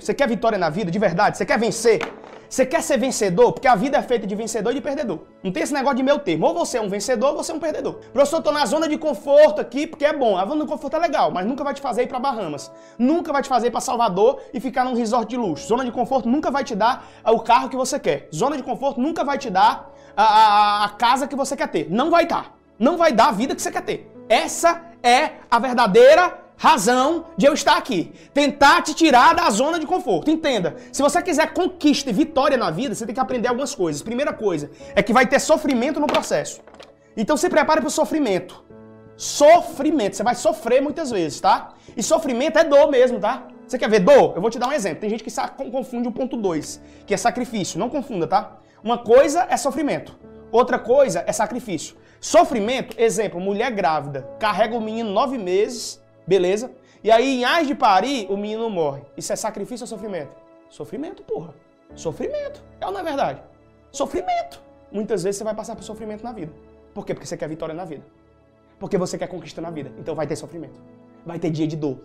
[0.00, 1.36] Você quer vitória na vida, de verdade?
[1.36, 2.00] Você quer vencer?
[2.48, 3.52] Você quer ser vencedor?
[3.52, 5.20] Porque a vida é feita de vencedor e de perdedor.
[5.44, 6.46] Não tem esse negócio de meu termo.
[6.46, 8.00] Ou você é um vencedor ou você é um perdedor.
[8.12, 10.36] Professor, eu tô na zona de conforto aqui porque é bom.
[10.36, 12.72] A zona de conforto é legal, mas nunca vai te fazer ir para Bahamas.
[12.98, 15.68] Nunca vai te fazer ir para Salvador e ficar num resort de luxo.
[15.68, 18.28] Zona de conforto nunca vai te dar o carro que você quer.
[18.34, 21.88] Zona de conforto nunca vai te dar a, a, a casa que você quer ter.
[21.90, 22.56] Não vai dar.
[22.76, 24.17] Não vai dar a vida que você quer ter.
[24.28, 28.12] Essa é a verdadeira razão de eu estar aqui.
[28.34, 30.30] Tentar te tirar da zona de conforto.
[30.30, 34.02] Entenda, se você quiser conquista e vitória na vida, você tem que aprender algumas coisas.
[34.02, 36.60] Primeira coisa é que vai ter sofrimento no processo.
[37.16, 38.64] Então se prepare para o sofrimento.
[39.16, 40.16] Sofrimento.
[40.16, 41.74] Você vai sofrer muitas vezes, tá?
[41.96, 43.48] E sofrimento é dor mesmo, tá?
[43.66, 44.32] Você quer ver dor?
[44.34, 45.00] Eu vou te dar um exemplo.
[45.00, 45.30] Tem gente que
[45.70, 47.78] confunde o ponto 2, que é sacrifício.
[47.78, 48.58] Não confunda, tá?
[48.82, 50.16] Uma coisa é sofrimento.
[50.50, 51.96] Outra coisa é sacrifício.
[52.20, 56.70] Sofrimento, exemplo, mulher grávida, carrega o menino nove meses, Beleza?
[57.02, 59.00] E aí, em as de parir, o menino morre.
[59.16, 60.36] Isso é sacrifício ou sofrimento?
[60.68, 61.54] Sofrimento, porra.
[61.94, 62.62] Sofrimento.
[62.78, 63.42] É ou não é verdade?
[63.90, 64.60] Sofrimento.
[64.92, 66.52] Muitas vezes você vai passar por sofrimento na vida.
[66.92, 67.14] Por quê?
[67.14, 68.04] Porque você quer vitória na vida.
[68.78, 69.90] Porque você quer conquista na vida.
[69.98, 70.78] Então vai ter sofrimento.
[71.24, 71.98] Vai ter dia de dor.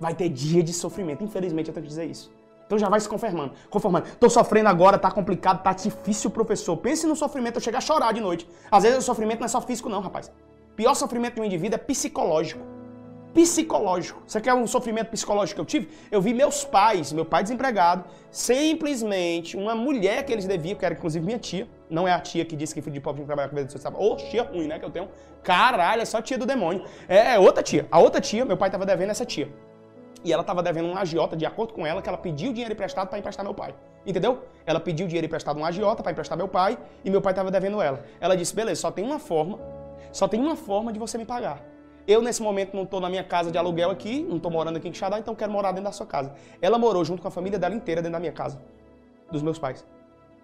[0.00, 1.22] Vai ter dia de sofrimento.
[1.22, 2.32] Infelizmente eu tenho que dizer isso.
[2.68, 3.54] Então já vai se conformando.
[3.70, 4.06] Conformando.
[4.20, 6.76] Tô sofrendo agora, tá complicado, tá difícil, professor.
[6.76, 8.46] Pense no sofrimento, eu chegar a chorar de noite.
[8.70, 10.30] Às vezes o sofrimento não é só físico, não, rapaz.
[10.72, 12.78] O pior sofrimento de um indivíduo é psicológico
[13.32, 14.20] psicológico.
[14.26, 15.88] Você quer um sofrimento psicológico que eu tive?
[16.10, 20.94] Eu vi meus pais, meu pai desempregado, simplesmente uma mulher que eles deviam, que era
[20.94, 23.28] inclusive minha tia, não é a tia que disse que filho de pobre tinha que
[23.28, 23.94] trabalhar com vida social.
[23.96, 25.08] Ô, tia ruim, né, que eu tenho.
[25.42, 26.84] Caralho, é só tia do demônio.
[27.08, 27.86] É, é outra tia.
[27.90, 29.48] A outra tia, meu pai tava devendo essa tia.
[30.24, 33.08] E ela tava devendo um agiota, de acordo com ela, que ela pediu dinheiro emprestado
[33.08, 33.74] para emprestar meu pai.
[34.06, 34.42] Entendeu?
[34.66, 37.80] Ela pediu dinheiro emprestado um agiota para emprestar meu pai e meu pai tava devendo
[37.80, 38.04] ela.
[38.20, 39.58] Ela disse: beleza, só tem uma forma,
[40.12, 41.62] só tem uma forma de você me pagar.
[42.06, 44.88] Eu, nesse momento, não estou na minha casa de aluguel aqui, não estou morando aqui
[44.88, 46.32] em Quixadá, então quero morar dentro da sua casa.
[46.60, 48.58] Ela morou junto com a família dela inteira dentro da minha casa,
[49.30, 49.84] dos meus pais.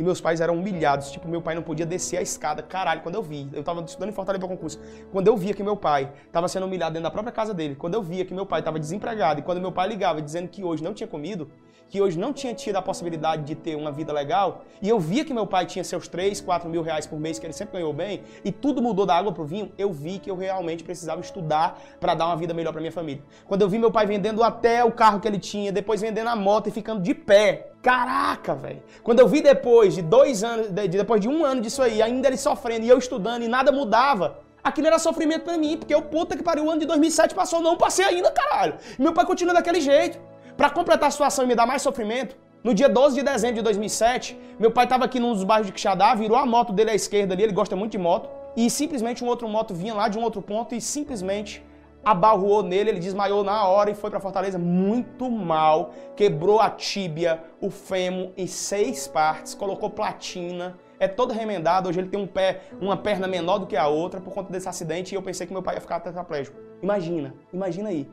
[0.00, 2.62] E meus pais eram humilhados, tipo, meu pai não podia descer a escada.
[2.62, 4.80] Caralho, quando eu vi, eu estava estudando em Fortaleza para concurso,
[5.12, 7.92] quando eu via que meu pai estava sendo humilhado dentro da própria casa dele, quando
[7.92, 10.82] eu via que meu pai estava desempregado, e quando meu pai ligava dizendo que hoje
[10.82, 11.50] não tinha comido,
[11.90, 15.22] que hoje não tinha tido a possibilidade de ter uma vida legal, e eu via
[15.22, 17.92] que meu pai tinha seus 3, 4 mil reais por mês, que ele sempre ganhou
[17.92, 21.78] bem, e tudo mudou da água pro vinho, eu vi que eu realmente precisava estudar
[22.00, 23.22] para dar uma vida melhor para minha família.
[23.46, 26.36] Quando eu vi meu pai vendendo até o carro que ele tinha, depois vendendo a
[26.36, 28.82] moto e ficando de pé, Caraca, velho.
[29.02, 32.28] Quando eu vi depois de dois anos, de, depois de um ano disso aí, ainda
[32.28, 36.02] ele sofrendo e eu estudando e nada mudava, aquilo era sofrimento para mim, porque o
[36.02, 38.74] puta que pariu, o ano de 2007 passou, não passei ainda, caralho.
[38.98, 40.18] Meu pai continua daquele jeito.
[40.58, 43.62] Para completar a situação e me dar mais sofrimento, no dia 12 de dezembro de
[43.62, 46.94] 2007, meu pai estava aqui num dos bairros de Quixadá, virou a moto dele à
[46.94, 50.18] esquerda ali, ele gosta muito de moto, e simplesmente um outro moto vinha lá de
[50.18, 51.64] um outro ponto e simplesmente
[52.04, 57.42] abarroou nele, ele desmaiou na hora e foi para Fortaleza muito mal, quebrou a tíbia,
[57.60, 62.60] o fêmur em seis partes, colocou platina, é todo remendado, hoje ele tem um pé,
[62.80, 65.52] uma perna menor do que a outra por conta desse acidente e eu pensei que
[65.52, 66.58] meu pai ia ficar tetraplégico.
[66.82, 68.08] Imagina, imagina aí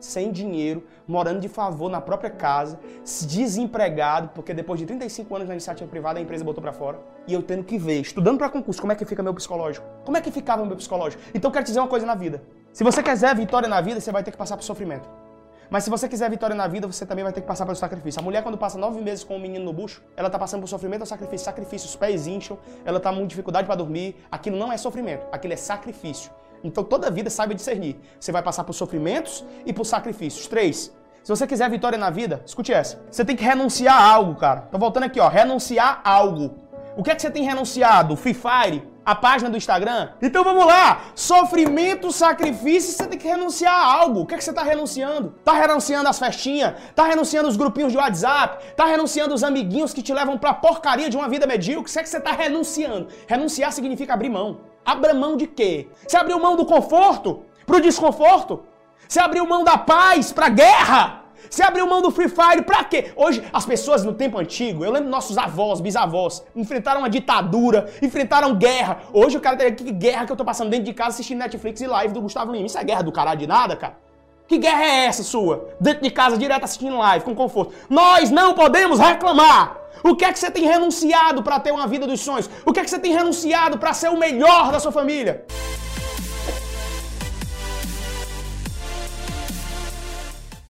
[0.00, 2.80] sem dinheiro, morando de favor na própria casa,
[3.26, 7.34] desempregado, porque depois de 35 anos na iniciativa privada a empresa botou para fora, e
[7.34, 9.86] eu tendo que ver, estudando para concurso, como é que fica meu psicológico?
[10.04, 11.22] Como é que ficava meu psicológico?
[11.34, 12.42] Então eu quero te dizer uma coisa na vida.
[12.72, 15.08] Se você quiser vitória na vida, você vai ter que passar por sofrimento.
[15.68, 18.20] Mas se você quiser vitória na vida, você também vai ter que passar pelo sacrifício.
[18.20, 20.68] A mulher, quando passa nove meses com um menino no bucho, ela está passando por
[20.68, 21.44] sofrimento ou sacrifício.
[21.44, 24.16] Sacrifício, os pés incham, ela está com dificuldade para dormir.
[24.30, 26.30] Aquilo não é sofrimento, aquilo é sacrifício.
[26.62, 28.00] Então toda vida saiba discernir.
[28.18, 30.46] Você vai passar por sofrimentos e por sacrifícios.
[30.46, 30.92] Três.
[31.22, 33.00] Se você quiser vitória na vida, escute essa.
[33.10, 34.62] Você tem que renunciar a algo, cara.
[34.62, 35.28] Tô voltando aqui, ó.
[35.28, 36.69] Renunciar a algo.
[37.00, 38.14] O que é que você tem renunciado?
[38.14, 38.86] Free Fire?
[39.06, 40.10] A página do Instagram?
[40.20, 41.00] Então vamos lá!
[41.14, 44.20] Sofrimento, sacrifício, você tem que renunciar a algo.
[44.20, 45.34] O que é que você está renunciando?
[45.42, 46.74] Tá renunciando as festinhas?
[46.94, 48.74] Tá renunciando os grupinhos de WhatsApp?
[48.76, 51.90] Tá renunciando os amiguinhos que te levam pra porcaria de uma vida medíocre?
[51.90, 53.08] O que é que você está renunciando?
[53.26, 54.60] Renunciar significa abrir mão.
[54.84, 55.88] Abra mão de quê?
[56.06, 58.62] Você abriu mão do conforto pro desconforto?
[59.08, 61.19] Você abriu mão da paz pra guerra?
[61.48, 63.12] Você abriu mão do Free Fire pra quê?
[63.16, 68.54] Hoje, as pessoas no tempo antigo, eu lembro nossos avós, bisavós, enfrentaram uma ditadura, enfrentaram
[68.54, 68.98] guerra.
[69.12, 71.80] Hoje o cara tem que guerra que eu tô passando dentro de casa assistindo Netflix
[71.80, 72.66] e live do Gustavo Lima.
[72.66, 73.96] Isso é guerra do caralho de nada, cara?
[74.46, 75.68] Que guerra é essa sua?
[75.80, 77.72] Dentro de casa, direto assistindo live, com conforto.
[77.88, 79.76] Nós não podemos reclamar.
[80.02, 82.50] O que é que você tem renunciado para ter uma vida dos sonhos?
[82.66, 85.44] O que é que você tem renunciado para ser o melhor da sua família?